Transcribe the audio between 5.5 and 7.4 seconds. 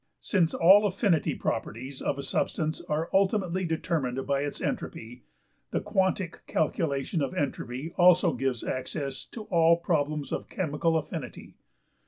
the quantic calculation of